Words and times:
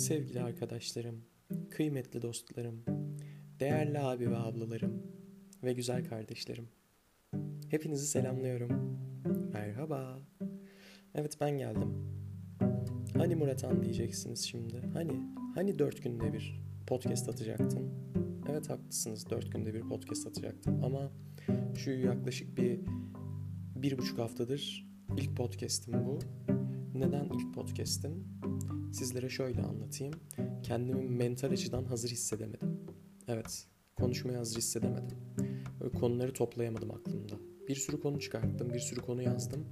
Sevgili 0.00 0.40
arkadaşlarım, 0.40 1.24
kıymetli 1.70 2.22
dostlarım, 2.22 2.84
değerli 3.60 3.98
abi 3.98 4.30
ve 4.30 4.36
ablalarım 4.36 5.02
ve 5.64 5.72
güzel 5.72 6.04
kardeşlerim. 6.04 6.68
Hepinizi 7.70 8.06
selamlıyorum. 8.06 8.98
Merhaba. 9.52 10.18
Evet 11.14 11.36
ben 11.40 11.58
geldim. 11.58 11.94
Hani 13.16 13.34
Murat 13.34 13.64
diyeceksiniz 13.82 14.42
şimdi. 14.42 14.80
Hani, 14.94 15.12
hani 15.54 15.78
dört 15.78 16.02
günde 16.02 16.32
bir 16.32 16.60
podcast 16.86 17.28
atacaktın. 17.28 17.90
Evet 18.50 18.70
haklısınız 18.70 19.30
dört 19.30 19.52
günde 19.52 19.74
bir 19.74 19.80
podcast 19.80 20.26
atacaktım. 20.26 20.84
Ama 20.84 21.12
şu 21.74 21.90
yaklaşık 21.90 22.58
bir 22.58 22.80
bir 23.76 23.98
buçuk 23.98 24.18
haftadır 24.18 24.86
ilk 25.16 25.36
podcast'im 25.36 26.06
bu. 26.06 26.18
Neden 26.94 27.24
ilk 27.24 27.54
podcast'im? 27.54 28.40
Sizlere 28.92 29.28
şöyle 29.28 29.62
anlatayım. 29.62 30.14
Kendimi 30.62 31.08
mental 31.08 31.50
açıdan 31.50 31.84
hazır 31.84 32.08
hissedemedim. 32.08 32.80
Evet, 33.28 33.66
konuşmaya 33.96 34.38
hazır 34.38 34.56
hissedemedim. 34.56 35.18
Böyle 35.80 35.98
konuları 35.98 36.32
toplayamadım 36.32 36.90
aklımda. 36.90 37.34
Bir 37.68 37.74
sürü 37.74 38.00
konu 38.00 38.20
çıkarttım, 38.20 38.74
bir 38.74 38.78
sürü 38.78 39.00
konu 39.00 39.22
yazdım 39.22 39.66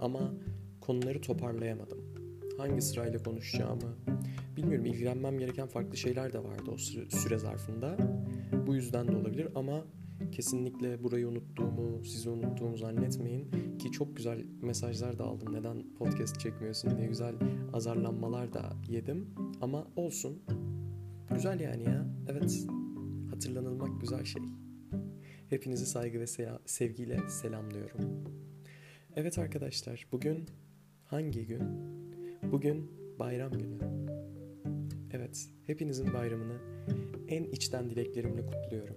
ama 0.00 0.34
konuları 0.80 1.20
toparlayamadım. 1.20 1.98
Hangi 2.58 2.82
sırayla 2.82 3.22
konuşacağımı 3.22 3.96
bilmiyorum. 4.56 4.86
İlgilenmem 4.86 5.38
gereken 5.38 5.66
farklı 5.66 5.96
şeyler 5.96 6.32
de 6.32 6.44
vardı 6.44 6.70
o 6.70 6.78
süre, 7.08 7.38
zarfında. 7.38 7.96
Bu 8.66 8.74
yüzden 8.74 9.08
de 9.08 9.16
olabilir 9.16 9.48
ama 9.54 9.84
kesinlikle 10.30 11.02
burayı 11.02 11.28
unuttuğumu, 11.28 12.04
sizi 12.04 12.30
unuttuğumu 12.30 12.76
zannetmeyin. 12.76 13.50
Ki 13.78 13.92
çok 13.92 14.16
güzel 14.16 14.44
mesajlar 14.62 15.18
da 15.18 15.24
aldım. 15.24 15.54
Neden 15.54 15.94
podcast 15.98 16.40
çekmiyorsun 16.40 16.96
diye 16.98 17.06
güzel 17.08 17.34
azarlanmalar 17.72 18.52
da 18.52 18.72
yedim. 18.88 19.34
Ama 19.60 19.86
olsun. 19.96 20.42
Güzel 21.34 21.60
yani 21.60 21.84
ya. 21.84 22.06
Evet. 22.28 22.66
Hatırlanılmak 23.30 24.00
güzel 24.00 24.24
şey. 24.24 24.42
Hepinizi 25.48 25.86
saygı 25.86 26.20
ve 26.20 26.26
sevgiyle 26.66 27.28
selamlıyorum. 27.28 28.00
Evet 29.16 29.38
arkadaşlar, 29.38 30.06
bugün 30.12 30.46
hangi 31.04 31.46
gün? 31.46 31.62
Bugün 32.52 32.90
bayram 33.18 33.52
günü. 33.52 33.78
Evet, 35.12 35.48
hepinizin 35.66 36.14
bayramını 36.14 36.58
en 37.28 37.44
içten 37.44 37.90
dileklerimle 37.90 38.46
kutluyorum. 38.46 38.96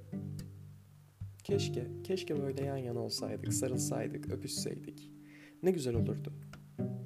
Keşke, 1.46 1.88
keşke 2.04 2.42
böyle 2.42 2.66
yan 2.66 2.78
yana 2.78 3.00
olsaydık, 3.00 3.54
sarılsaydık, 3.54 4.32
öpüşseydik. 4.32 5.12
Ne 5.64 5.72
güzel 5.72 5.96
olurdu. 5.96 6.34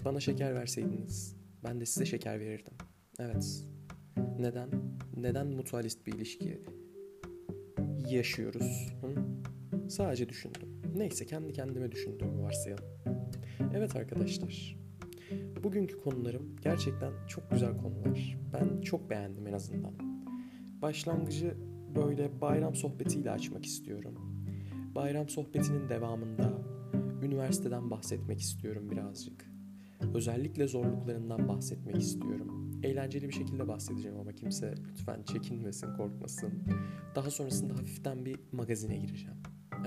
Bana 0.05 0.19
şeker 0.19 0.55
verseydiniz, 0.55 1.35
ben 1.63 1.81
de 1.81 1.85
size 1.85 2.05
şeker 2.05 2.39
verirdim. 2.39 2.73
Evet. 3.19 3.65
Neden? 4.39 4.69
Neden 5.17 5.47
mutualist 5.47 6.07
bir 6.07 6.13
ilişki 6.13 6.61
yaşıyoruz? 8.09 8.93
Hı? 9.01 9.89
Sadece 9.89 10.29
düşündüm. 10.29 10.81
Neyse 10.95 11.25
kendi 11.25 11.53
kendime 11.53 11.91
düşündüğümü 11.91 12.41
varsayalım. 12.41 12.85
Evet 13.73 13.95
arkadaşlar. 13.95 14.77
Bugünkü 15.63 16.01
konularım 16.01 16.55
gerçekten 16.61 17.11
çok 17.27 17.51
güzel 17.51 17.77
konular. 17.77 18.37
Ben 18.53 18.81
çok 18.81 19.09
beğendim 19.09 19.47
en 19.47 19.53
azından. 19.53 19.93
Başlangıcı 20.81 21.53
böyle 21.95 22.41
bayram 22.41 22.75
sohbetiyle 22.75 23.31
açmak 23.31 23.65
istiyorum. 23.65 24.28
Bayram 24.99 25.29
sohbetinin 25.29 25.89
devamında 25.89 26.53
üniversiteden 27.23 27.89
bahsetmek 27.91 28.39
istiyorum 28.39 28.91
birazcık. 28.91 29.51
Özellikle 30.13 30.67
zorluklarından 30.67 31.47
bahsetmek 31.47 31.97
istiyorum. 31.97 32.79
Eğlenceli 32.83 33.27
bir 33.27 33.33
şekilde 33.33 33.67
bahsedeceğim 33.67 34.17
ama 34.17 34.33
kimse 34.33 34.75
lütfen 34.89 35.23
çekinmesin, 35.23 35.93
korkmasın. 35.97 36.53
Daha 37.15 37.31
sonrasında 37.31 37.73
hafiften 37.73 38.25
bir 38.25 38.39
magazine 38.51 38.97
gireceğim. 38.97 39.37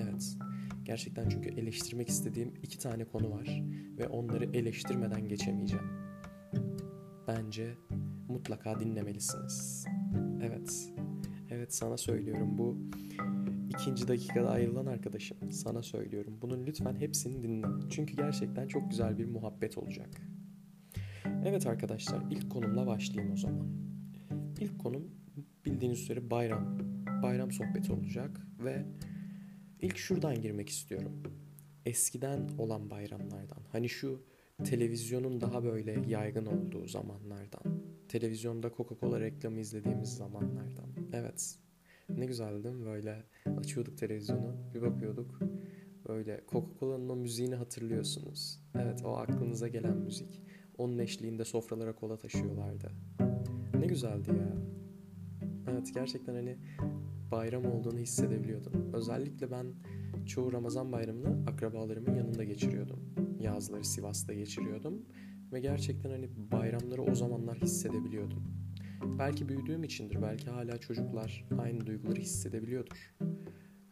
Evet. 0.03 0.37
Gerçekten 0.85 1.29
çünkü 1.29 1.49
eleştirmek 1.49 2.09
istediğim 2.09 2.55
iki 2.63 2.79
tane 2.79 3.05
konu 3.05 3.31
var 3.31 3.63
ve 3.99 4.09
onları 4.09 4.45
eleştirmeden 4.45 5.29
geçemeyeceğim. 5.29 5.87
Bence 7.29 7.75
mutlaka 8.29 8.81
dinlemelisiniz. 8.81 9.87
Evet. 10.43 10.93
Evet 11.51 11.75
sana 11.75 11.97
söylüyorum 11.97 12.59
bu 12.59 12.79
ikinci 13.75 14.09
dakikada 14.09 14.51
ayrılan 14.51 14.87
arkadaşım. 14.87 15.53
Sana 15.53 15.83
söylüyorum. 15.83 16.39
Bunun 16.43 16.67
lütfen 16.67 16.97
hepsini 16.97 17.43
dinle. 17.43 17.67
Çünkü 17.91 18.17
gerçekten 18.17 18.69
çok 18.69 18.91
güzel 18.91 19.19
bir 19.19 19.25
muhabbet 19.25 19.79
olacak. 19.79 20.09
Evet 21.45 21.67
arkadaşlar 21.67 22.23
ilk 22.31 22.51
konumla 22.51 22.87
başlayayım 22.87 23.33
o 23.33 23.37
zaman. 23.37 23.67
İlk 24.61 24.79
konum 24.79 25.11
bildiğiniz 25.67 26.01
üzere 26.01 26.31
bayram. 26.31 26.79
Bayram 27.23 27.53
sohbeti 27.53 27.93
olacak 27.93 28.41
ve 28.59 28.87
ilk 29.81 29.97
şuradan 29.97 30.41
girmek 30.41 30.69
istiyorum. 30.69 31.23
Eskiden 31.87 32.49
olan 32.59 32.91
bayramlardan. 32.91 33.63
Hani 33.73 33.89
şu 33.89 34.23
televizyonun 34.65 35.41
daha 35.41 35.65
böyle 35.65 36.03
yaygın 36.09 36.47
olduğu 36.47 36.87
zamanlardan. 36.87 37.83
Televizyonda 38.09 38.69
Coca-Cola 38.69 39.21
reklamı 39.21 39.59
izlediğimiz 39.59 40.17
zamanlardan. 40.17 40.87
Evet. 41.13 41.59
Ne 42.09 42.27
güzeldi? 42.27 42.73
Böyle 42.85 43.23
açıyorduk 43.59 43.99
televizyonu, 43.99 44.57
bir 44.75 44.83
bakıyorduk. 44.83 45.39
Böyle 46.09 46.41
Coca-Cola'nın 46.49 47.09
o 47.09 47.17
müziğini 47.17 47.55
hatırlıyorsunuz. 47.55 48.61
Evet, 48.75 49.05
o 49.05 49.17
aklınıza 49.17 49.69
gelen 49.69 49.97
müzik. 49.97 50.43
Onun 50.79 50.99
eşliğinde 50.99 51.45
sofralara 51.45 51.95
kola 51.95 52.17
taşıyorlardı. 52.17 52.93
Ne 53.79 53.87
güzeldi 53.87 54.31
ya. 54.31 54.57
Evet, 55.71 55.95
gerçekten 55.95 56.35
hani 56.35 56.59
bayram 57.31 57.65
olduğunu 57.65 57.99
hissedebiliyordum. 57.99 58.91
Özellikle 58.93 59.51
ben 59.51 59.67
çoğu 60.27 60.53
Ramazan 60.53 60.93
bayramını 60.93 61.51
akrabalarımın 61.51 62.15
yanında 62.15 62.45
geçiriyordum. 62.45 63.15
Yazları 63.41 63.85
Sivas'ta 63.85 64.35
geçiriyordum. 64.35 65.03
Ve 65.53 65.61
gerçekten 65.61 66.11
hani 66.11 66.29
bayramları 66.53 67.03
o 67.03 67.15
zamanlar 67.15 67.59
hissedebiliyordum. 67.59 68.62
Belki 69.19 69.49
büyüdüğüm 69.49 69.85
içindir, 69.85 70.23
belki 70.23 70.51
hala 70.51 70.79
çocuklar 70.79 71.45
aynı 71.59 71.87
duyguları 71.87 72.21
hissedebiliyordur. 72.21 73.15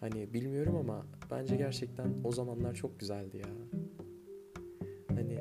Hani 0.00 0.34
bilmiyorum 0.34 0.76
ama 0.76 1.06
bence 1.30 1.56
gerçekten 1.56 2.14
o 2.24 2.32
zamanlar 2.32 2.74
çok 2.74 3.00
güzeldi 3.00 3.36
ya. 3.36 3.80
Hani 5.08 5.38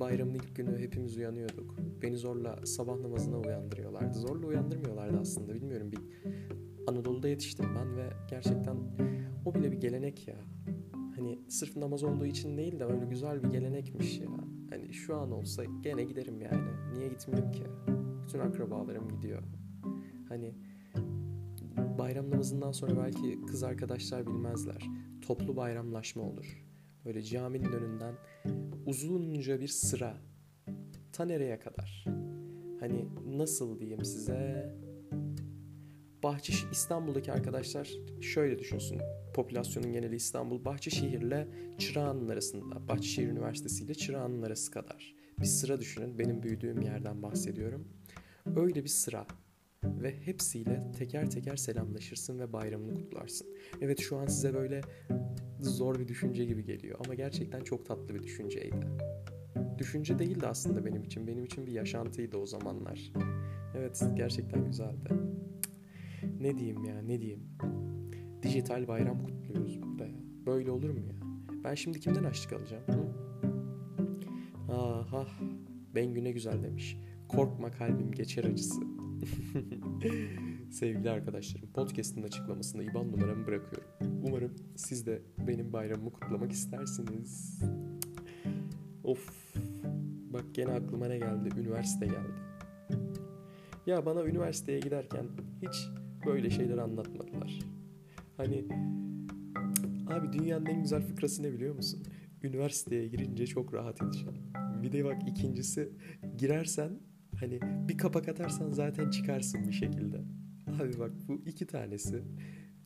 bayramın 0.00 0.34
ilk 0.34 0.56
günü 0.56 0.78
hepimiz 0.78 1.16
uyanıyorduk. 1.16 1.76
Beni 2.02 2.16
zorla 2.16 2.66
sabah 2.66 2.98
namazına 2.98 3.38
uyandırıyorlardı. 3.38 4.18
Zorla 4.18 4.46
uyandırmıyorlardı 4.46 5.18
aslında 5.20 5.54
bilmiyorum. 5.54 5.92
Bir 5.92 5.98
Anadolu'da 6.86 7.28
yetiştim 7.28 7.66
ben 7.78 7.96
ve 7.96 8.08
gerçekten 8.30 8.76
o 9.44 9.54
bile 9.54 9.72
bir 9.72 9.76
gelenek 9.76 10.28
ya. 10.28 10.36
Hani 11.16 11.38
sırf 11.48 11.76
namaz 11.76 12.02
olduğu 12.02 12.26
için 12.26 12.56
değil 12.56 12.80
de 12.80 12.84
öyle 12.84 13.04
güzel 13.04 13.42
bir 13.42 13.48
gelenekmiş 13.48 14.18
ya. 14.18 14.28
Hani 14.70 14.92
şu 14.92 15.16
an 15.16 15.32
olsa 15.32 15.64
gene 15.80 16.04
giderim 16.04 16.40
yani. 16.40 16.68
Niye 16.94 17.08
gitmeyeyim 17.08 17.52
ki? 17.52 17.62
Bütün 18.24 18.38
akrabalarım 18.38 19.08
gidiyor. 19.08 19.42
Hani 20.28 20.54
bayram 21.98 22.30
namazından 22.30 22.72
sonra 22.72 22.96
belki 22.96 23.40
kız 23.46 23.62
arkadaşlar 23.62 24.26
bilmezler. 24.26 24.88
Toplu 25.22 25.56
bayramlaşma 25.56 26.22
olur. 26.22 26.64
Böyle 27.04 27.22
caminin 27.22 27.72
önünden 27.72 28.14
uzunca 28.86 29.60
bir 29.60 29.68
sıra. 29.68 30.16
Ta 31.12 31.24
nereye 31.24 31.58
kadar? 31.58 32.04
Hani 32.80 33.08
nasıl 33.26 33.78
diyeyim 33.78 34.04
size? 34.04 34.72
Bahçeşehir 36.22 36.72
İstanbul'daki 36.72 37.32
arkadaşlar 37.32 37.90
şöyle 38.20 38.58
düşünsün. 38.58 39.00
Popülasyonun 39.34 39.92
geneli 39.92 40.16
İstanbul, 40.16 40.64
Bahçeşehir'le 40.64 41.46
Çırağan'ın 41.78 42.28
arasında. 42.28 42.88
Bahçeşehir 42.88 43.28
Üniversitesi 43.28 43.84
ile 43.84 43.94
Çırağan'ın 43.94 44.42
arası 44.42 44.70
kadar. 44.70 45.14
Bir 45.40 45.46
sıra 45.46 45.80
düşünün. 45.80 46.18
Benim 46.18 46.42
büyüdüğüm 46.42 46.82
yerden 46.82 47.22
bahsediyorum. 47.22 47.88
Öyle 48.56 48.84
bir 48.84 48.88
sıra 48.88 49.26
ve 49.84 50.26
hepsiyle 50.26 50.92
teker 50.98 51.30
teker 51.30 51.56
selamlaşırsın 51.56 52.38
ve 52.38 52.52
bayramını 52.52 52.94
kutlarsın. 52.94 53.46
Evet 53.80 54.00
şu 54.00 54.16
an 54.16 54.26
size 54.26 54.54
böyle 54.54 54.80
zor 55.60 55.98
bir 55.98 56.08
düşünce 56.08 56.44
gibi 56.44 56.64
geliyor 56.64 56.98
ama 57.04 57.14
gerçekten 57.14 57.60
çok 57.60 57.86
tatlı 57.86 58.14
bir 58.14 58.22
düşünceydi. 58.22 58.86
Düşünce 59.78 60.18
değildi 60.18 60.46
aslında 60.46 60.84
benim 60.84 61.02
için. 61.02 61.26
Benim 61.26 61.44
için 61.44 61.66
bir 61.66 61.72
yaşantıydı 61.72 62.36
o 62.36 62.46
zamanlar. 62.46 63.12
Evet 63.76 64.04
gerçekten 64.14 64.64
güzeldi. 64.64 65.08
Ne 66.40 66.58
diyeyim 66.58 66.84
ya 66.84 67.02
ne 67.02 67.20
diyeyim. 67.20 67.42
Dijital 68.42 68.88
bayram 68.88 69.24
kutluyoruz 69.24 69.82
burada 69.82 70.06
ya. 70.06 70.20
Böyle 70.46 70.70
olur 70.70 70.90
mu 70.90 71.00
ya? 71.00 71.14
Ben 71.64 71.74
şimdi 71.74 72.00
kimden 72.00 72.24
açlık 72.24 72.52
alacağım? 72.52 72.84
Hı? 72.86 73.12
Aha 74.72 75.26
ben 75.94 76.14
güne 76.14 76.30
güzel 76.30 76.62
demiş. 76.62 76.96
Korkma 77.36 77.70
kalbim 77.70 78.12
geçer 78.12 78.44
acısı. 78.44 78.80
Sevgili 80.70 81.10
arkadaşlarım, 81.10 81.72
podcast'ın 81.72 82.22
açıklamasında 82.22 82.82
IBAN 82.82 83.12
numaramı 83.12 83.46
bırakıyorum. 83.46 83.88
Umarım 84.22 84.54
siz 84.76 85.06
de 85.06 85.22
benim 85.46 85.72
bayramımı 85.72 86.12
kutlamak 86.12 86.52
istersiniz. 86.52 87.62
Of. 89.04 89.54
Bak 90.32 90.44
gene 90.54 90.72
aklıma 90.72 91.06
ne 91.06 91.18
geldi? 91.18 91.48
Üniversite 91.60 92.06
geldi. 92.06 92.32
Ya 93.86 94.06
bana 94.06 94.24
üniversiteye 94.24 94.80
giderken 94.80 95.26
hiç 95.62 95.88
böyle 96.26 96.50
şeyler 96.50 96.78
anlatmadılar. 96.78 97.58
Hani 98.36 98.64
abi 100.08 100.32
dünyanın 100.32 100.66
en 100.66 100.82
güzel 100.82 101.02
fıkrası 101.02 101.42
ne 101.42 101.52
biliyor 101.52 101.74
musun? 101.74 102.02
Üniversiteye 102.42 103.08
girince 103.08 103.46
çok 103.46 103.74
rahat 103.74 104.02
edeceğim. 104.02 104.34
Bir 104.82 104.92
de 104.92 105.04
bak 105.04 105.28
ikincisi 105.28 105.92
girersen 106.38 106.90
hani 107.42 107.60
bir 107.88 107.98
kapak 107.98 108.28
atarsan 108.28 108.70
zaten 108.70 109.10
çıkarsın 109.10 109.68
bir 109.68 109.72
şekilde. 109.72 110.16
Abi 110.66 110.98
bak 110.98 111.10
bu 111.28 111.42
iki 111.46 111.66
tanesi 111.66 112.22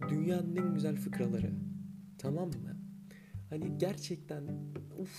dünyanın 0.09 0.57
en 0.57 0.75
güzel 0.75 0.97
fıkraları. 0.97 1.53
Tamam 2.19 2.49
mı? 2.49 2.81
Hani 3.51 3.79
gerçekten 3.79 4.45
uf 4.99 5.11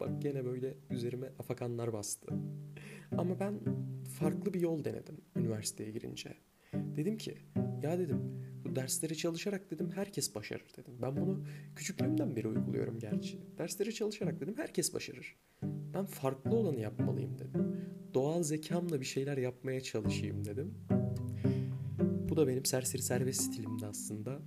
bak 0.00 0.22
gene 0.22 0.44
böyle 0.44 0.74
üzerime 0.90 1.26
afakanlar 1.38 1.92
bastı. 1.92 2.26
Ama 3.18 3.40
ben 3.40 3.54
farklı 4.18 4.54
bir 4.54 4.60
yol 4.60 4.84
denedim 4.84 5.16
üniversiteye 5.36 5.90
girince. 5.90 6.34
Dedim 6.74 7.18
ki 7.18 7.34
ya 7.82 7.98
dedim 7.98 8.20
bu 8.64 8.76
dersleri 8.76 9.16
çalışarak 9.16 9.70
dedim 9.70 9.90
herkes 9.94 10.34
başarır 10.34 10.66
dedim. 10.76 10.94
Ben 11.02 11.16
bunu 11.16 11.44
küçüklüğümden 11.76 12.36
beri 12.36 12.48
uyguluyorum 12.48 12.98
gerçi. 12.98 13.38
Dersleri 13.58 13.94
çalışarak 13.94 14.40
dedim 14.40 14.54
herkes 14.56 14.94
başarır. 14.94 15.36
Ben 15.94 16.06
farklı 16.06 16.56
olanı 16.56 16.80
yapmalıyım 16.80 17.38
dedim. 17.38 17.76
Doğal 18.16 18.42
zekamla 18.42 19.00
bir 19.00 19.04
şeyler 19.04 19.36
yapmaya 19.36 19.80
çalışayım 19.80 20.44
dedim. 20.44 20.74
Bu 22.28 22.36
da 22.36 22.48
benim 22.48 22.64
serseri 22.64 23.02
serbest 23.02 23.40
stilimdi 23.40 23.86
aslında. 23.86 24.38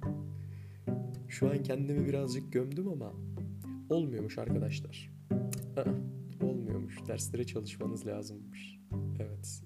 Şu 1.27 1.49
an 1.49 1.63
kendimi 1.63 2.07
birazcık 2.07 2.53
gömdüm 2.53 2.87
ama 2.87 3.13
olmuyormuş 3.89 4.37
arkadaşlar. 4.37 5.11
olmuyormuş. 6.41 6.97
Derslere 7.07 7.43
çalışmanız 7.43 8.07
lazımmış. 8.07 8.79
Evet. 9.19 9.63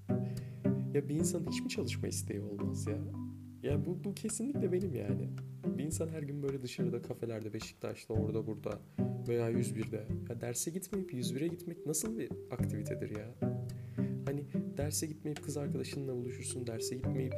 Ya 0.93 1.09
bir 1.09 1.15
insanın 1.15 1.51
hiç 1.51 1.61
mi 1.61 1.69
çalışma 1.69 2.07
isteği 2.07 2.41
olmaz 2.41 2.87
ya? 2.87 2.97
Ya 3.63 3.85
bu, 3.85 4.03
bu 4.03 4.13
kesinlikle 4.13 4.71
benim 4.71 4.95
yani. 4.95 5.29
Bir 5.77 5.83
insan 5.83 6.09
her 6.09 6.23
gün 6.23 6.43
böyle 6.43 6.61
dışarıda 6.61 7.01
kafelerde 7.01 7.53
Beşiktaş'ta 7.53 8.13
orada 8.13 8.47
burada 8.47 8.79
veya 9.27 9.51
101'de 9.51 10.07
ya 10.29 10.41
derse 10.41 10.71
gitmeyip 10.71 11.13
101'e 11.13 11.47
gitmek 11.47 11.85
nasıl 11.85 12.17
bir 12.17 12.29
aktivitedir 12.51 13.09
ya? 13.09 13.52
Hani 14.25 14.45
derse 14.77 15.07
gitmeyip 15.07 15.43
kız 15.43 15.57
arkadaşınla 15.57 16.15
buluşursun, 16.15 16.67
derse 16.67 16.95
gitmeyip 16.95 17.33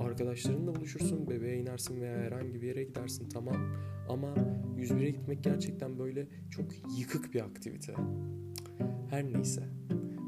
arkadaşlarınla 0.00 0.74
buluşursun, 0.74 1.30
bebeğe 1.30 1.58
inersin 1.58 2.00
veya 2.00 2.18
herhangi 2.18 2.62
bir 2.62 2.66
yere 2.66 2.84
gidersin 2.84 3.28
tamam. 3.28 3.56
Ama 4.08 4.34
101'e 4.78 5.10
gitmek 5.10 5.44
gerçekten 5.44 5.98
böyle 5.98 6.26
çok 6.50 6.64
yıkık 6.98 7.34
bir 7.34 7.44
aktivite. 7.44 7.94
Her 9.10 9.32
neyse. 9.32 9.62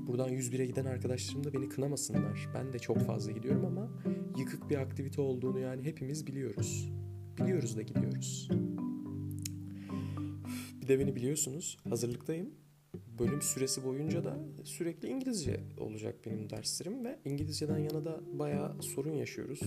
Buradan 0.06 0.28
101'e 0.28 0.66
giden 0.66 0.84
arkadaşlarım 0.84 1.44
da 1.44 1.52
beni 1.52 1.68
kınamasınlar. 1.68 2.48
Ben 2.54 2.72
de 2.72 2.78
çok 2.78 2.98
fazla 2.98 3.32
gidiyorum 3.32 3.64
ama 3.64 3.90
yıkık 4.38 4.70
bir 4.70 4.76
aktivite 4.76 5.20
olduğunu 5.20 5.58
yani 5.58 5.84
hepimiz 5.84 6.26
biliyoruz. 6.26 6.92
Biliyoruz 7.40 7.76
da 7.76 7.82
gidiyoruz. 7.82 8.50
Bir 10.82 10.88
de 10.88 10.98
beni 10.98 11.16
biliyorsunuz. 11.16 11.78
Hazırlıktayım. 11.88 12.50
Bölüm 13.18 13.42
süresi 13.42 13.84
boyunca 13.84 14.24
da 14.24 14.38
sürekli 14.64 15.08
İngilizce 15.08 15.60
olacak 15.78 16.16
benim 16.26 16.50
derslerim 16.50 17.04
ve 17.04 17.18
İngilizceden 17.24 17.78
yana 17.78 18.04
da 18.04 18.20
bayağı 18.38 18.82
sorun 18.82 19.12
yaşıyoruz. 19.12 19.60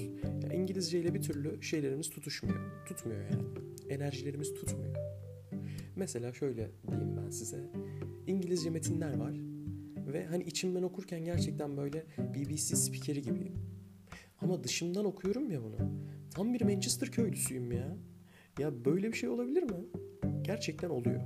Ya 0.43 0.53
İngilizce 0.53 0.99
ile 0.99 1.13
bir 1.13 1.21
türlü 1.21 1.63
şeylerimiz 1.63 2.09
tutuşmuyor. 2.09 2.85
Tutmuyor 2.85 3.21
yani. 3.21 3.43
Enerjilerimiz 3.89 4.53
tutmuyor. 4.53 4.95
Mesela 5.95 6.33
şöyle 6.33 6.71
diyeyim 6.87 7.17
ben 7.17 7.29
size. 7.29 7.71
İngilizce 8.27 8.69
metinler 8.69 9.17
var 9.17 9.35
ve 10.13 10.25
hani 10.25 10.43
içimden 10.43 10.83
okurken 10.83 11.25
gerçekten 11.25 11.77
böyle 11.77 12.05
BBC 12.17 12.75
spikeri 12.75 13.21
gibiyim. 13.21 13.55
Ama 14.41 14.63
dışımdan 14.63 15.05
okuyorum 15.05 15.51
ya 15.51 15.63
bunu. 15.63 15.75
Tam 16.35 16.53
bir 16.53 16.61
Manchester 16.61 17.11
köylüsüyüm 17.11 17.71
ya. 17.71 17.97
Ya 18.59 18.85
böyle 18.85 19.07
bir 19.07 19.17
şey 19.17 19.29
olabilir 19.29 19.63
mi? 19.63 19.85
Gerçekten 20.41 20.89
oluyor. 20.89 21.21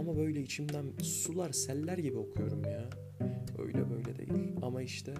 Ama 0.00 0.16
böyle 0.16 0.42
içimden 0.42 0.86
sular, 1.02 1.52
seller 1.52 1.98
gibi 1.98 2.16
okuyorum 2.16 2.64
ya. 2.64 2.90
Öyle 3.58 3.90
böyle 3.90 4.16
değil. 4.18 4.56
Ama 4.62 4.82
işte 4.82 5.14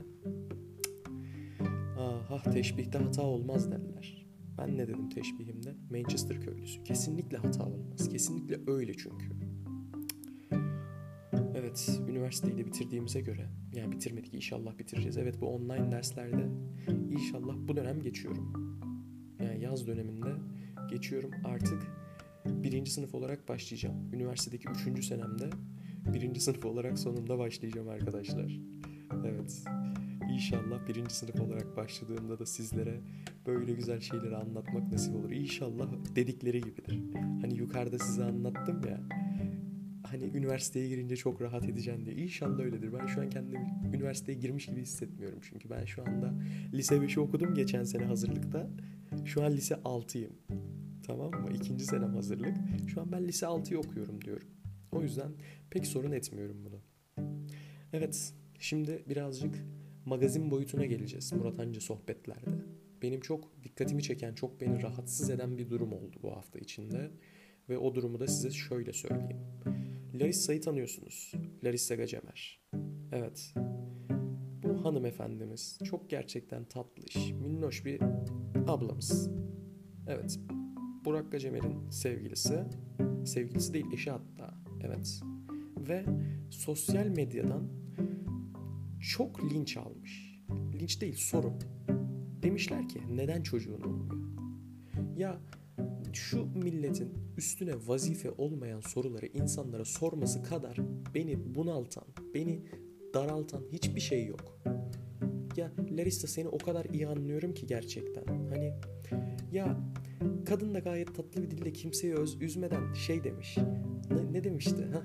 ah, 1.98 2.30
ah 2.30 2.44
teşbihte 2.52 2.98
hata 2.98 3.22
olmaz 3.22 3.70
derler. 3.70 4.26
Ben 4.58 4.76
ne 4.76 4.88
dedim 4.88 5.08
teşbihimde? 5.08 5.74
Manchester 5.90 6.40
köylüsü. 6.40 6.82
Kesinlikle 6.84 7.36
hata 7.36 7.64
olmaz. 7.64 8.08
Kesinlikle 8.08 8.72
öyle 8.72 8.94
çünkü. 8.94 9.26
Evet, 11.54 12.00
üniversiteyi 12.08 12.58
de 12.58 12.66
bitirdiğimize 12.66 13.20
göre, 13.20 13.48
yani 13.74 13.92
bitirmedik 13.92 14.34
inşallah 14.34 14.78
bitireceğiz. 14.78 15.16
Evet 15.16 15.40
bu 15.40 15.46
online 15.46 15.92
derslerde 15.92 16.48
inşallah 17.10 17.54
bu 17.68 17.76
dönem 17.76 18.02
geçiyorum. 18.02 18.52
Yani 19.42 19.62
yaz 19.62 19.86
döneminde 19.86 20.32
geçiyorum 20.90 21.30
artık 21.44 21.99
birinci 22.46 22.90
sınıf 22.90 23.14
olarak 23.14 23.48
başlayacağım. 23.48 24.14
Üniversitedeki 24.14 24.68
üçüncü 24.68 25.02
senemde 25.02 25.50
birinci 26.14 26.40
sınıf 26.40 26.64
olarak 26.64 26.98
sonunda 26.98 27.38
başlayacağım 27.38 27.88
arkadaşlar. 27.88 28.60
Evet. 29.26 29.64
İnşallah 30.32 30.88
birinci 30.88 31.14
sınıf 31.14 31.40
olarak 31.40 31.76
başladığımda 31.76 32.38
da 32.38 32.46
sizlere 32.46 33.00
böyle 33.46 33.72
güzel 33.72 34.00
şeyleri 34.00 34.36
anlatmak 34.36 34.92
nasip 34.92 35.14
olur. 35.16 35.30
İnşallah 35.30 35.86
dedikleri 36.16 36.60
gibidir. 36.60 37.00
Hani 37.40 37.54
yukarıda 37.54 37.98
size 37.98 38.24
anlattım 38.24 38.80
ya. 38.88 39.00
Hani 40.06 40.24
üniversiteye 40.24 40.88
girince 40.88 41.16
çok 41.16 41.42
rahat 41.42 41.64
edeceğim 41.64 42.06
diye. 42.06 42.16
İnşallah 42.16 42.60
öyledir. 42.60 42.92
Ben 42.92 43.06
şu 43.06 43.20
an 43.20 43.30
kendimi 43.30 43.58
üniversiteye 43.94 44.38
girmiş 44.38 44.66
gibi 44.66 44.80
hissetmiyorum. 44.80 45.38
Çünkü 45.42 45.70
ben 45.70 45.84
şu 45.84 46.02
anda 46.02 46.34
lise 46.72 46.94
5'i 46.94 47.20
okudum 47.20 47.54
geçen 47.54 47.84
sene 47.84 48.04
hazırlıkta. 48.04 48.70
Şu 49.24 49.44
an 49.44 49.52
lise 49.52 49.74
6'yım. 49.74 50.32
Tamam 51.06 51.30
mı? 51.30 51.50
İkinci 51.54 51.84
senem 51.84 52.14
hazırlık. 52.14 52.56
Şu 52.86 53.00
an 53.00 53.12
ben 53.12 53.24
lise 53.24 53.46
6'yı 53.46 53.78
okuyorum 53.78 54.24
diyorum. 54.24 54.48
O 54.92 55.02
yüzden 55.02 55.32
pek 55.70 55.86
sorun 55.86 56.12
etmiyorum 56.12 56.64
bunu. 56.64 56.80
Evet, 57.92 58.34
şimdi 58.58 59.04
birazcık 59.08 59.64
magazin 60.04 60.50
boyutuna 60.50 60.86
geleceğiz 60.86 61.32
Murat 61.32 61.58
Hancı 61.58 61.80
sohbetlerde. 61.80 62.50
Benim 63.02 63.20
çok 63.20 63.64
dikkatimi 63.64 64.02
çeken, 64.02 64.34
çok 64.34 64.60
beni 64.60 64.82
rahatsız 64.82 65.30
eden 65.30 65.58
bir 65.58 65.70
durum 65.70 65.92
oldu 65.92 66.16
bu 66.22 66.30
hafta 66.30 66.58
içinde. 66.58 67.10
Ve 67.68 67.78
o 67.78 67.94
durumu 67.94 68.20
da 68.20 68.26
size 68.26 68.50
şöyle 68.50 68.92
söyleyeyim. 68.92 69.40
Larissa'yı 70.14 70.60
tanıyorsunuz. 70.60 71.32
Larissa 71.64 71.94
Gacemer. 71.94 72.60
Evet. 73.12 73.54
Bu 74.62 74.84
hanımefendimiz 74.84 75.78
çok 75.84 76.10
gerçekten 76.10 76.64
tatlış, 76.64 77.32
minnoş 77.32 77.84
bir 77.84 78.00
ablamız. 78.66 79.30
Evet. 80.06 80.38
Burak 81.04 81.32
Gacemer'in 81.32 81.90
sevgilisi. 81.90 82.64
Sevgilisi 83.24 83.74
değil, 83.74 83.86
eşi 83.92 84.10
hatta. 84.10 84.54
Evet. 84.82 85.20
Ve 85.88 86.04
sosyal 86.50 87.06
medyadan 87.06 87.68
çok 89.00 89.44
linç 89.44 89.76
almış. 89.76 90.42
Linç 90.80 91.00
değil, 91.00 91.16
soru. 91.16 91.52
Demişler 92.42 92.88
ki 92.88 93.00
neden 93.10 93.42
çocuğun 93.42 93.80
olmuyor? 93.80 94.20
Ya 95.16 95.40
şu 96.12 96.46
milletin 96.46 97.12
üstüne 97.36 97.72
vazife 97.86 98.30
olmayan 98.30 98.80
soruları 98.80 99.26
insanlara 99.26 99.84
sorması 99.84 100.42
kadar 100.42 100.76
beni 101.14 101.54
bunaltan, 101.54 102.04
beni 102.34 102.62
daraltan 103.14 103.62
hiçbir 103.72 104.00
şey 104.00 104.26
yok. 104.26 104.58
Ya 105.56 105.72
Larissa 105.90 106.28
seni 106.28 106.48
o 106.48 106.58
kadar 106.58 106.84
iyi 106.84 107.06
anlıyorum 107.08 107.54
ki 107.54 107.66
gerçekten. 107.66 108.24
Hani 108.26 108.72
ya 109.52 109.80
kadın 110.46 110.74
da 110.74 110.78
gayet 110.78 111.14
tatlı 111.14 111.42
bir 111.42 111.50
dille 111.50 111.72
kimseyi 111.72 112.14
öz, 112.14 112.42
üzmeden 112.42 112.92
şey 112.92 113.24
demiş. 113.24 113.58
Ne, 114.10 114.32
ne 114.32 114.44
demişti? 114.44 114.84
Ha? 114.92 115.02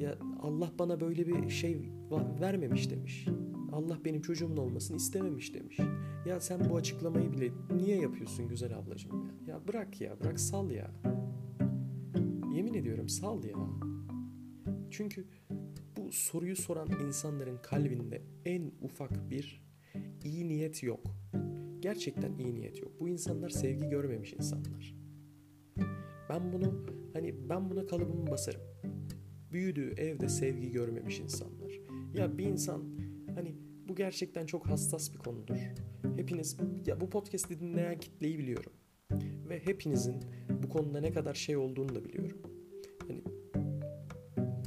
Ya 0.00 0.18
Allah 0.42 0.72
bana 0.78 1.00
böyle 1.00 1.26
bir 1.26 1.50
şey 1.50 1.90
vermemiş 2.40 2.90
demiş. 2.90 3.26
Allah 3.72 3.98
benim 4.04 4.22
çocuğumun 4.22 4.56
olmasını 4.56 4.96
istememiş 4.96 5.54
demiş. 5.54 5.78
Ya 6.26 6.40
sen 6.40 6.70
bu 6.70 6.76
açıklamayı 6.76 7.32
bile 7.32 7.50
niye 7.76 8.00
yapıyorsun 8.00 8.48
güzel 8.48 8.78
ablacığım 8.78 9.24
ya? 9.24 9.54
Ya 9.54 9.68
bırak 9.68 10.00
ya, 10.00 10.20
bırak 10.20 10.40
sal 10.40 10.70
ya. 10.70 10.90
Yemin 12.54 12.74
ediyorum 12.74 13.08
sal 13.08 13.44
ya. 13.44 13.56
Çünkü 14.90 15.26
bu 15.96 16.12
soruyu 16.12 16.56
soran 16.56 16.88
insanların 17.06 17.58
kalbinde 17.62 18.22
en 18.44 18.72
ufak 18.80 19.30
bir 19.30 19.66
iyi 20.24 20.48
niyet 20.48 20.82
yok. 20.82 21.15
Gerçekten 21.80 22.38
iyi 22.38 22.54
niyet 22.54 22.82
yok. 22.82 22.92
Bu 23.00 23.08
insanlar 23.08 23.50
sevgi 23.50 23.88
görmemiş 23.88 24.32
insanlar. 24.32 24.94
Ben 26.28 26.52
bunu 26.52 26.86
hani 27.12 27.48
ben 27.48 27.70
buna 27.70 27.86
kalıbımı 27.86 28.30
basarım. 28.30 28.60
Büyüdüğü 29.52 29.94
evde 29.96 30.28
sevgi 30.28 30.70
görmemiş 30.70 31.20
insanlar. 31.20 31.80
Ya 32.14 32.38
bir 32.38 32.44
insan 32.44 32.82
hani 33.34 33.54
bu 33.88 33.94
gerçekten 33.94 34.46
çok 34.46 34.66
hassas 34.66 35.12
bir 35.12 35.18
konudur. 35.18 35.56
Hepiniz 36.16 36.56
ya 36.86 37.00
bu 37.00 37.10
podcast'i 37.10 37.60
dinleyen 37.60 38.00
kitleyi 38.00 38.38
biliyorum. 38.38 38.72
Ve 39.48 39.66
hepinizin 39.66 40.16
bu 40.62 40.68
konuda 40.68 41.00
ne 41.00 41.12
kadar 41.12 41.34
şey 41.34 41.56
olduğunu 41.56 41.94
da 41.94 42.04
biliyorum. 42.04 42.38
Hani 43.08 43.22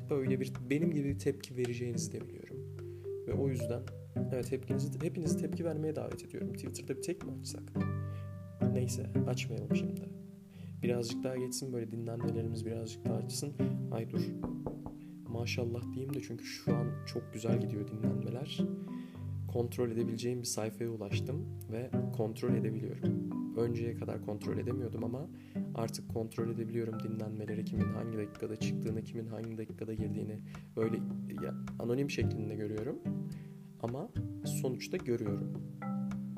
böyle 0.10 0.40
bir 0.40 0.54
benim 0.70 0.92
gibi 0.92 1.18
tepki 1.18 1.58
vereceğinizi 1.58 2.12
de 2.12 2.22
biliyorum. 2.22 2.58
Ve 3.28 3.34
o 3.34 3.50
yüzden 3.50 3.82
Evet 4.16 4.52
hepinizi, 4.52 5.02
hepinizi 5.02 5.38
tepki 5.38 5.66
vermeye 5.66 5.96
davet 5.96 6.26
ediyorum. 6.26 6.54
Twitter'da 6.54 6.98
bir 6.98 7.02
tek 7.02 7.26
mi 7.26 7.32
açsak? 7.40 7.64
Neyse 8.74 9.10
açmayalım 9.28 9.76
şimdi. 9.76 10.02
Birazcık 10.84 11.24
daha 11.24 11.38
geçsin 11.38 11.74
böyle 11.74 11.92
dinlenmelerimiz 11.92 12.66
birazcık 12.66 13.06
daha 13.06 13.16
açsın. 13.16 13.54
Ay 13.92 14.10
dur. 14.10 14.22
Maşallah 15.28 15.94
diyeyim 15.94 16.14
de 16.14 16.22
çünkü 16.22 16.46
şu 16.46 16.76
an 16.76 16.88
çok 17.06 17.34
güzel 17.34 17.62
gidiyor 17.62 17.88
dinlenmeler. 17.88 18.60
Kontrol 19.48 19.92
edebileceğim 19.92 20.40
bir 20.40 20.46
sayfaya 20.46 20.90
ulaştım 20.90 21.46
ve 21.72 21.90
kontrol 22.18 22.54
edebiliyorum. 22.54 23.30
Önceye 23.58 23.96
kadar 23.96 24.26
kontrol 24.26 24.58
edemiyordum 24.58 25.04
ama 25.04 25.28
artık 25.76 26.14
kontrol 26.14 26.50
edebiliyorum 26.50 27.00
dinlenmeleri 27.00 27.66
kimin 27.66 27.94
hangi 27.94 28.18
dakikada 28.18 28.56
çıktığını, 28.56 29.04
kimin 29.04 29.28
hangi 29.28 29.58
dakikada 29.58 29.94
girdiğini 29.94 30.40
böyle 30.76 30.98
ya, 31.44 31.56
anonim 31.80 32.10
şeklinde 32.10 32.56
görüyorum. 32.56 33.00
Ama 33.84 34.10
sonuçta 34.62 34.98
görüyorum. 34.98 35.54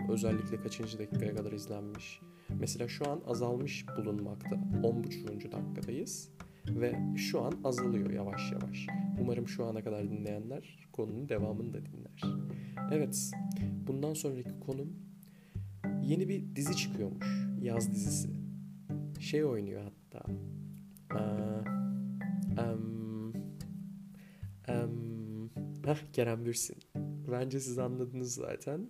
Özellikle 0.10 0.62
kaçıncı 0.62 1.00
dakikaya 1.00 1.36
kadar 1.36 1.52
izlenmiş. 1.52 2.22
Mesela 2.60 2.88
şu 2.88 3.12
an 3.12 3.22
azalmış 3.28 3.86
bulunmakta. 3.98 4.56
10.5. 4.56 5.52
dakikadayız 5.52 6.30
ve 6.70 6.96
şu 7.18 7.42
an 7.42 7.54
azalıyor 7.64 8.10
yavaş 8.10 8.52
yavaş. 8.52 8.88
Umarım 9.22 9.48
şu 9.48 9.66
ana 9.66 9.84
kadar 9.84 10.12
dinleyenler 10.12 10.88
konunun 10.92 11.30
devamını 11.30 11.74
da 11.74 11.80
dinler. 11.86 12.22
Evet, 12.92 13.32
bundan 13.88 14.14
sonraki 14.14 14.60
konum 14.60 14.94
yeni 16.02 16.30
bir 16.30 16.56
dizi 16.56 16.76
çıkıyormuş. 16.76 17.48
Yaz 17.62 17.92
dizisi. 17.92 18.30
Şey 19.20 19.46
oynuyor 19.46 19.82
hatta. 19.84 20.26
Aa, 21.20 21.64
um, 22.74 23.34
um, 24.70 25.52
heh, 25.86 26.14
Kerem 26.14 26.46
Bürsin. 26.46 26.78
Bence 27.32 27.60
siz 27.60 27.80
anladınız 27.80 28.34
zaten. 28.34 28.90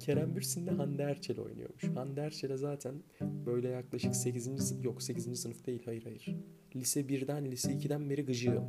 Kerem 0.00 0.36
Bürsin 0.36 0.66
de 0.66 0.70
Hande 0.70 1.02
Erçel 1.02 1.40
oynuyormuş. 1.40 1.84
Hande 1.84 2.20
Erçel'e 2.20 2.56
zaten 2.56 2.94
böyle 3.20 3.68
yaklaşık 3.68 4.16
8. 4.16 4.44
sınıf 4.44 4.84
yok 4.84 5.02
8. 5.02 5.40
sınıf 5.40 5.66
değil 5.66 5.82
hayır 5.84 6.02
hayır. 6.02 6.36
Lise 6.76 7.00
1'den 7.00 7.44
lise 7.44 7.72
2'den 7.72 8.10
beri 8.10 8.24
gıcığım. 8.24 8.64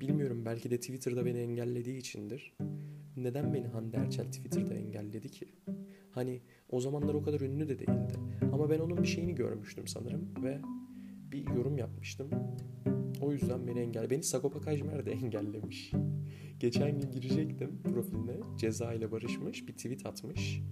Bilmiyorum 0.00 0.44
belki 0.44 0.70
de 0.70 0.76
Twitter'da 0.76 1.26
beni 1.26 1.38
engellediği 1.38 1.98
içindir. 1.98 2.52
Neden 3.16 3.54
beni 3.54 3.66
Hande 3.66 3.96
Erçel 3.96 4.24
Twitter'da 4.24 4.74
engelledi 4.74 5.30
ki? 5.30 5.46
Hani 6.10 6.40
o 6.68 6.80
zamanlar 6.80 7.14
o 7.14 7.22
kadar 7.22 7.40
ünlü 7.40 7.68
de 7.68 7.78
değildi. 7.78 8.14
Ama 8.52 8.70
ben 8.70 8.78
onun 8.78 9.02
bir 9.02 9.08
şeyini 9.08 9.34
görmüştüm 9.34 9.86
sanırım 9.86 10.28
ve 10.42 10.60
bir 11.32 11.48
yorum 11.48 11.78
yapmıştım. 11.78 12.30
O 13.20 13.32
yüzden 13.32 13.66
beni 13.66 13.78
engel. 13.78 14.10
Beni 14.10 14.22
Sagopa 14.22 14.60
Kajmer 14.60 15.06
de 15.06 15.12
engellemiş. 15.12 15.92
Geçen 16.60 17.00
gün 17.00 17.10
girecektim 17.12 17.82
profiline. 17.82 18.36
Ceza 18.58 18.94
ile 18.94 19.12
barışmış. 19.12 19.68
Bir 19.68 19.72
tweet 19.72 20.06
atmış. 20.06 20.62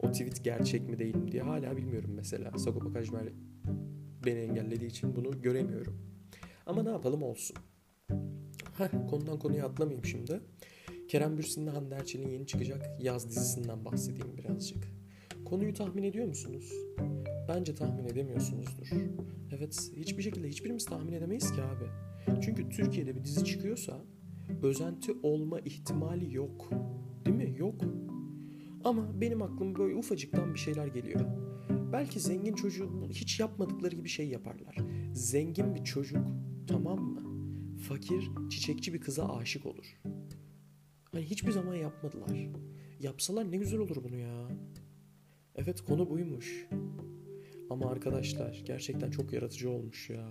O 0.00 0.12
tweet 0.12 0.44
gerçek 0.44 0.88
mi 0.88 0.98
değil 0.98 1.16
mi 1.16 1.32
diye 1.32 1.42
hala 1.42 1.76
bilmiyorum 1.76 2.10
mesela. 2.16 2.58
Sagopa 2.58 2.92
Kajmer 2.92 3.28
beni 4.26 4.38
engellediği 4.38 4.90
için 4.90 5.16
bunu 5.16 5.42
göremiyorum. 5.42 5.98
Ama 6.66 6.82
ne 6.82 6.90
yapalım 6.90 7.22
olsun. 7.22 7.56
Heh, 8.78 9.08
konudan 9.10 9.38
konuya 9.38 9.66
atlamayayım 9.66 10.04
şimdi. 10.04 10.40
Kerem 11.08 11.38
Bürsin'le 11.38 11.66
Hande 11.66 11.94
Erçel'in 11.94 12.28
yeni 12.28 12.46
çıkacak 12.46 13.02
yaz 13.02 13.28
dizisinden 13.28 13.84
bahsedeyim 13.84 14.36
birazcık. 14.36 14.84
Konuyu 15.44 15.74
tahmin 15.74 16.02
ediyor 16.02 16.26
musunuz? 16.26 16.72
Bence 17.48 17.74
tahmin 17.74 18.04
edemiyorsunuzdur. 18.04 18.88
Evet, 19.56 19.90
hiçbir 19.96 20.22
şekilde 20.22 20.48
hiçbirimiz 20.48 20.84
tahmin 20.84 21.12
edemeyiz 21.12 21.52
ki 21.52 21.62
abi. 21.62 21.84
Çünkü 22.42 22.68
Türkiye'de 22.68 23.16
bir 23.16 23.24
dizi 23.24 23.44
çıkıyorsa 23.44 24.04
özenti 24.62 25.12
olma 25.22 25.60
ihtimali 25.60 26.34
yok. 26.34 26.70
Değil 27.26 27.36
mi? 27.36 27.54
Yok. 27.58 27.80
Ama 28.84 29.20
benim 29.20 29.42
aklıma 29.42 29.78
böyle 29.78 29.94
ufacıktan 29.94 30.54
bir 30.54 30.58
şeyler 30.58 30.86
geliyor. 30.86 31.20
Belki 31.92 32.20
zengin 32.20 32.54
çocuğu 32.54 33.08
hiç 33.10 33.40
yapmadıkları 33.40 33.96
gibi 33.96 34.08
şey 34.08 34.28
yaparlar. 34.28 34.76
Zengin 35.12 35.74
bir 35.74 35.84
çocuk 35.84 36.26
tamam 36.66 37.00
mı? 37.00 37.24
Fakir, 37.78 38.30
çiçekçi 38.50 38.94
bir 38.94 39.00
kıza 39.00 39.28
aşık 39.28 39.66
olur. 39.66 40.00
Hani 41.12 41.24
hiçbir 41.24 41.50
zaman 41.50 41.74
yapmadılar. 41.74 42.48
Yapsalar 43.00 43.50
ne 43.50 43.56
güzel 43.56 43.78
olur 43.78 43.96
bunu 44.04 44.16
ya. 44.16 44.48
Evet 45.56 45.80
konu 45.80 46.10
buymuş. 46.10 46.68
Ama 47.70 47.90
arkadaşlar 47.90 48.62
gerçekten 48.66 49.10
çok 49.10 49.32
yaratıcı 49.32 49.70
olmuş 49.70 50.10
ya. 50.10 50.30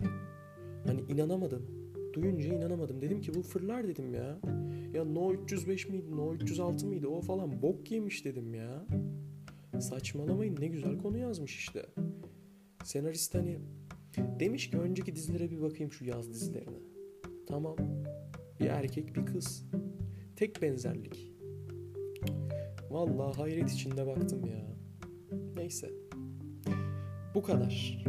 Hani 0.86 1.02
inanamadım. 1.10 1.66
Duyunca 2.14 2.54
inanamadım. 2.54 3.02
Dedim 3.02 3.22
ki 3.22 3.34
bu 3.34 3.42
fırlar 3.42 3.88
dedim 3.88 4.14
ya. 4.14 4.40
Ya 4.94 5.06
No 5.06 5.34
305 5.34 5.90
miydi, 5.90 6.16
No 6.16 6.34
306 6.34 6.88
mıydı 6.88 7.08
o 7.08 7.22
falan 7.22 7.62
bok 7.62 7.92
yemiş 7.92 8.26
dedim 8.26 8.54
ya. 8.54 8.86
Saçmalamayın 9.80 10.58
ne 10.60 10.68
güzel 10.68 10.98
konu 10.98 11.18
yazmış 11.18 11.58
işte. 11.58 11.86
Senarist 12.84 13.36
hani 13.36 13.60
demiş 14.40 14.70
ki 14.70 14.78
önceki 14.78 15.16
dizilere 15.16 15.52
bir 15.52 15.62
bakayım 15.62 15.92
şu 15.92 16.06
yaz 16.06 16.30
dizilerine. 16.30 16.78
Tamam. 17.48 17.76
Bir 18.60 18.66
erkek 18.66 19.16
bir 19.16 19.26
kız. 19.26 19.66
Tek 20.36 20.62
benzerlik. 20.62 21.32
Vallahi 22.90 23.38
hayret 23.38 23.72
içinde 23.72 24.08
baktım 24.08 24.46
ya. 24.46 24.73
Neyse. 25.56 25.92
Bu 27.36 27.42
kadar. 27.42 28.04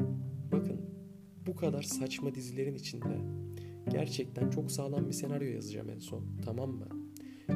Bakın 0.52 0.80
bu 1.46 1.56
kadar 1.56 1.82
saçma 1.82 2.34
dizilerin 2.34 2.74
içinde 2.74 3.20
gerçekten 3.90 4.50
çok 4.50 4.70
sağlam 4.70 5.08
bir 5.08 5.12
senaryo 5.12 5.48
yazacağım 5.48 5.90
en 5.90 5.98
son. 5.98 6.24
Tamam 6.44 6.70
mı? 6.70 6.88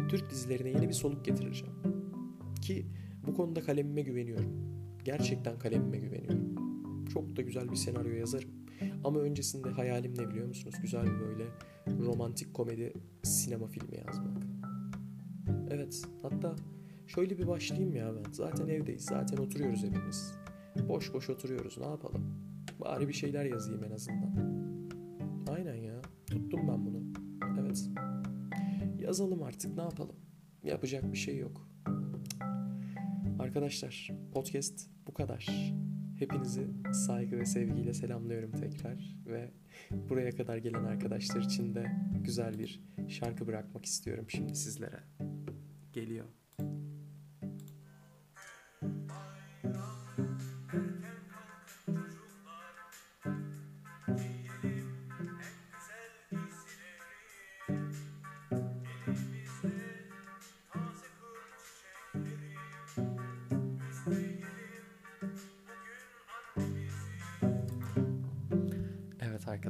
Türk 0.09 0.31
dizilerine 0.31 0.69
yeni 0.69 0.89
bir 0.89 0.95
soluk 0.95 1.25
getireceğim. 1.25 1.75
Ki 2.63 2.87
bu 3.27 3.35
konuda 3.35 3.61
kalemime 3.61 4.03
güveniyorum. 4.03 4.51
Gerçekten 5.05 5.59
kalemime 5.59 5.99
güveniyorum. 5.99 6.55
Çok 7.13 7.37
da 7.37 7.43
güzel 7.43 7.71
bir 7.71 7.77
senaryo 7.77 8.13
yazarım. 8.13 8.51
Ama 9.05 9.19
öncesinde 9.19 9.69
hayalim 9.69 10.15
ne 10.19 10.31
biliyor 10.31 10.47
musunuz? 10.47 10.75
Güzel 10.83 11.05
bir 11.05 11.21
böyle 11.21 11.45
romantik 12.07 12.55
komedi 12.55 12.93
sinema 13.23 13.67
filmi 13.67 13.97
yazmak. 14.07 14.43
Evet 15.71 16.03
hatta 16.23 16.57
şöyle 17.09 17.39
bir 17.39 17.47
başlayayım 17.47 17.95
ya 17.95 18.13
ben. 18.17 18.33
Zaten 18.33 18.69
evdeyiz. 18.69 19.05
Zaten 19.05 19.37
oturuyoruz 19.37 19.85
hepimiz. 19.85 20.35
Boş 20.89 21.15
boş 21.15 21.31
oturuyoruz. 21.31 21.79
Ne 21.79 21.87
yapalım? 21.87 22.35
Bari 22.81 23.09
bir 23.09 23.13
şeyler 23.13 23.45
yazayım 23.45 23.85
en 23.85 23.91
azından. 23.91 24.59
Aynen 25.51 25.75
ya. 25.75 26.03
Tuttum 26.27 26.69
ben 26.69 26.87
bunu. 26.87 27.03
Evet. 27.61 27.91
Yazalım 29.01 29.43
artık. 29.43 29.77
Ne 29.77 29.83
yapalım? 29.83 30.17
Yapacak 30.63 31.13
bir 31.13 31.19
şey 31.19 31.39
yok. 31.39 31.69
Arkadaşlar 33.39 34.11
podcast 34.33 34.91
bu 35.07 35.15
kadar. 35.15 35.73
Hepinizi 36.19 36.67
saygı 37.07 37.39
ve 37.39 37.47
sevgiyle 37.47 37.95
selamlıyorum 37.95 38.53
tekrar 38.53 39.17
ve 39.27 39.51
buraya 40.09 40.31
kadar 40.31 40.57
gelen 40.57 40.85
arkadaşlar 40.85 41.41
için 41.41 41.75
de 41.75 41.93
güzel 42.25 42.59
bir 42.59 42.81
şarkı 43.09 43.47
bırakmak 43.47 43.85
istiyorum 43.85 44.25
şimdi 44.29 44.55
sizlere. 44.55 45.01
Geliyor. 45.93 46.27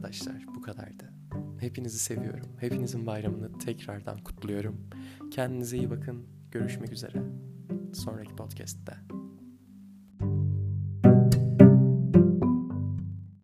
Arkadaşlar 0.09 0.55
bu 0.55 0.63
kadardı. 0.63 1.13
Hepinizi 1.61 1.99
seviyorum. 1.99 2.49
Hepinizin 2.61 3.07
bayramını 3.07 3.59
tekrardan 3.59 4.19
kutluyorum. 4.25 4.91
Kendinize 5.31 5.77
iyi 5.77 5.91
bakın. 5.91 6.27
Görüşmek 6.51 6.93
üzere. 6.93 7.23
Sonraki 7.93 8.37
podcast'te. 8.37 9.18